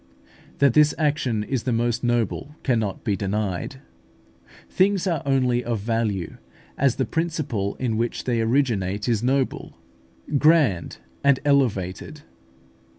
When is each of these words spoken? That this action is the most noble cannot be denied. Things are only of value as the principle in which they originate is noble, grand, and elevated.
That 0.57 0.73
this 0.73 0.95
action 0.97 1.43
is 1.43 1.61
the 1.61 1.71
most 1.71 2.03
noble 2.03 2.55
cannot 2.63 3.03
be 3.03 3.15
denied. 3.15 3.81
Things 4.67 5.05
are 5.05 5.21
only 5.27 5.63
of 5.63 5.77
value 5.79 6.37
as 6.75 6.95
the 6.95 7.05
principle 7.05 7.75
in 7.75 7.97
which 7.97 8.23
they 8.23 8.41
originate 8.41 9.07
is 9.07 9.21
noble, 9.21 9.77
grand, 10.39 10.97
and 11.23 11.39
elevated. 11.45 12.21